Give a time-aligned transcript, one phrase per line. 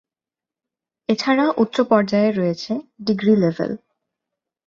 [1.09, 2.71] এছাড়া উচ্চ পর্যায়ে রয়েছে
[3.03, 3.71] ডিগ্রি লেভেল।